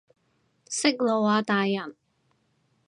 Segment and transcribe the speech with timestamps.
[0.67, 1.95] 息怒啊大人